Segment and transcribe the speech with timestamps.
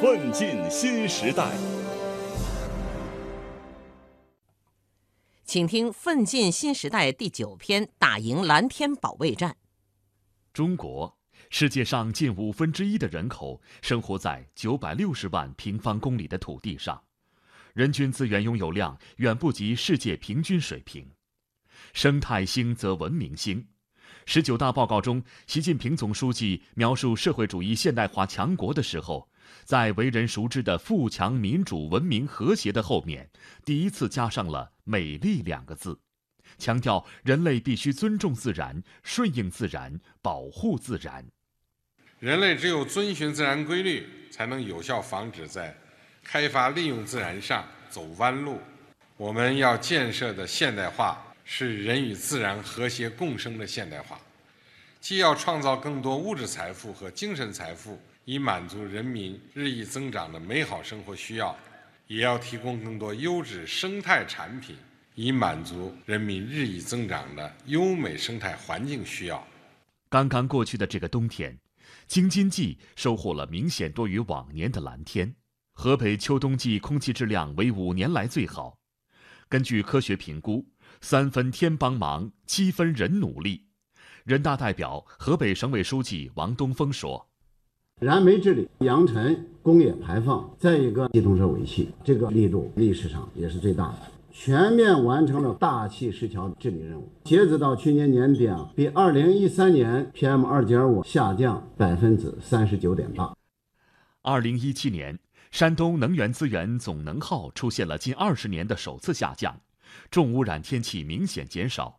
[0.00, 1.50] 奋进新时代，
[5.44, 9.56] 请听《奋进新时代》第九篇：打赢蓝天保卫战。
[10.52, 11.18] 中国，
[11.50, 17.02] 世界上近五分之一的人口生活在九百六十万平方公里的土地上，
[17.74, 21.10] 人均资源拥有量远不及世界平均水平。
[21.92, 23.66] 生态兴则文明兴。
[24.26, 29.26] 十九大报告中，习近平总书记描述社会主义现代化强国的时候，
[29.64, 33.30] 在为人熟知的“富强、民主、文明、和谐”的后面，
[33.64, 35.98] 第一次加上了“美丽”两个字，
[36.58, 41.26] 强调人类必须尊重自然、顺应自然、保护自然。
[42.18, 45.76] 人类只有遵循自然规律，才能有效防止在
[46.22, 48.60] 开发利用自然上走弯路。
[49.16, 51.24] 我们要建设的现代化。
[51.50, 54.20] 是人与自然和谐共生的现代化，
[55.00, 61.56] 既要创造更多物质财富和精神财富，以满足人民日益增长的美好生活需要，
[62.08, 64.76] 也要提供更多优质生态产品，
[65.14, 69.46] 以满足人民日益增长的优美生态环境需要。
[70.10, 71.56] 刚刚过去的这个冬天，
[72.06, 75.34] 京津冀收获了明显多于往年的蓝天，
[75.74, 78.76] 河北秋冬季空气质量为五年来最好。
[79.48, 80.66] 根据科学评估。
[81.00, 83.67] 三分天帮忙，七分人努力。
[84.28, 87.26] 人大代表、河北省委书记王东峰说
[87.98, 97.10] ：“燃煤治理、扬尘、工业排放，再一个机动车尾气，这个力度历史上也是最大的，全面完成了大气十条治理任务。
[97.24, 103.34] 截止到去年年底啊，比二零一三年 PM 二点五下降百分之三十九点八。
[104.20, 105.18] 二零一七年，
[105.50, 109.58] 山东能源资源总能耗出现了近二十年的首次下降。”
[110.10, 111.98] 重污染天气明显减少，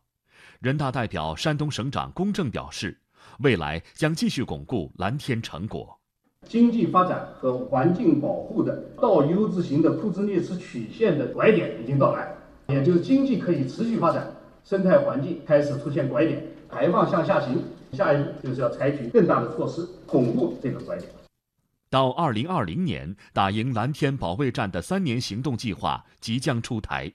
[0.59, 2.97] 人大代表、山东省长龚正表示，
[3.39, 5.97] 未来将继续巩固蓝天成果。
[6.49, 12.35] 经济发展和环境保护的倒 U 字形的库兹涅茨曲线的拐点已经到来，
[12.67, 14.29] 也就是经济可以持续发展，
[14.65, 17.63] 生态环境开始出现拐点，排放向下行。
[17.93, 21.09] 下一步就是要采取更大的措施巩固这个拐点。
[21.89, 27.13] 到二零二零年，打赢蓝天保卫战的三年行动计划即将出台。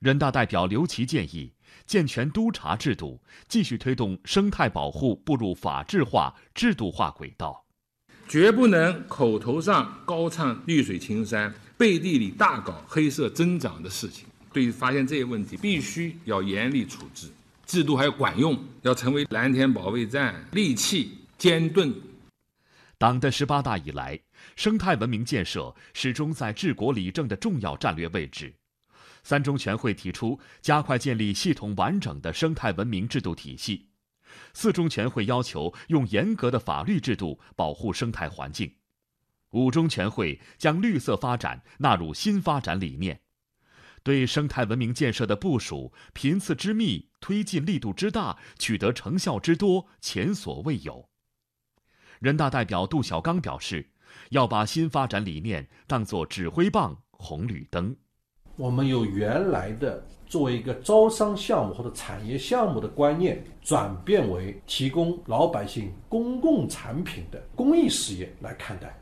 [0.00, 1.52] 人大代表刘奇建议，
[1.86, 7.64] 健全督查制度，继续推动生态保护步入法治化、制度化轨道。
[8.28, 14.26] 绝不能口头上高唱绿水青山，背地里大搞黑色增长的事情。
[14.52, 17.28] 对于发现这些问题，必须要严厉处置，
[17.66, 21.92] 制度还要管用，要成为蓝天保卫战利器、尖盾。
[22.96, 24.18] 党的十八大以来，
[24.54, 28.54] 生态文明建设始终在治国理政的重要战略位置。
[29.22, 33.88] 三中全会提出加快建立系统完整的生态文明制度体系，
[34.52, 38.74] 四中全会要求用严格的法律制度保护生态环境，
[39.50, 43.20] 五中全会将绿色发展纳入新发展理念，
[44.02, 51.08] 对生态文明建设的部署频次之密、推进力度之大、取得成效之多前所未有。
[52.18, 53.90] 人大代表杜小刚表示，
[54.30, 57.96] 要把新发展理念当作指挥棒、红绿灯。
[58.62, 68.96] 我们由原来的作为一个招商项目或者产业项目的观念，转变为提供老百姓公共产品的公益事业来看待。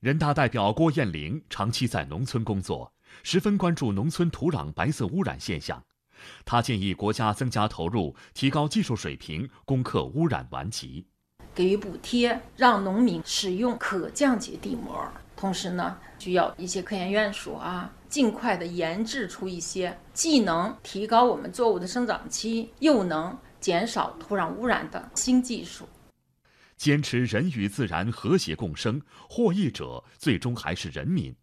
[0.00, 2.92] 人大代表郭艳玲长期在农村工作，
[3.22, 5.80] 十分关注农村土壤白色污染现象。
[6.44, 11.06] 他建议国家增加投入，提高技术水平，攻克污染顽疾，
[11.54, 15.06] 给予补贴，让农民使用可降解地膜。
[15.36, 25.88] 同时呢，需要一些科研院所啊，尽快的研制出一些既能提高我们作物的生长期，又能减少土壤污染的新技术。
[26.76, 31.34] 坚持人与自然和谐共生，获益者最终还是人民。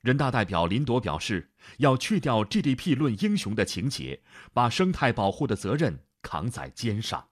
[0.00, 1.48] 人大代表林铎表示，
[1.78, 7.24] 要去掉 GDP 论英雄的情节，把生态保护的责任扛在肩上，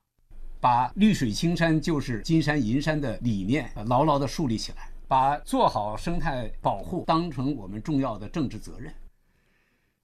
[0.61, 4.93] 把绿水青山就是金山银山的理念牢牢地树立起来。
[5.11, 8.95] 把做好生态保护当成我们重要的政治责任。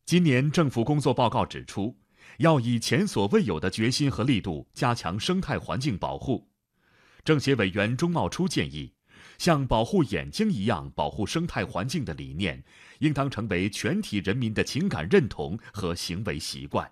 [0.04, 1.96] 今年政府工作报告指出，
[2.38, 6.48] 要以前所未有的决心和力度加强生态环境保护。
[7.24, 8.94] 政协委员钟茂初建议，
[9.38, 12.64] 像保护眼睛一样保护生态环境的理念，
[12.98, 16.90] 应当成为全体人民的情感认同和行为习惯。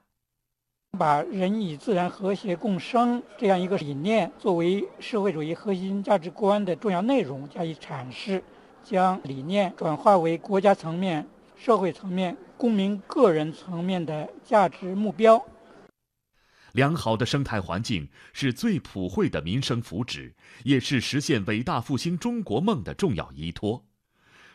[0.94, 8.42] 把人与自然和谐共生这样一个理念作为社会主义核心价值观的重要内容加以阐释，
[8.82, 11.26] 将理念转化为国家层面、
[11.56, 15.44] 社会层面、公民个人层面的价值目标。
[16.72, 20.32] 良好的生态环境是最普惠的民生福祉，
[20.64, 23.84] 也是实现伟大复兴中国梦的重要依托。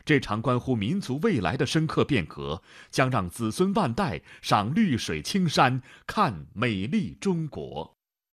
[0.09, 7.98] 这场关乎民族未来的深刻变革，将让子孙万代赏绿水青山，看美丽中国。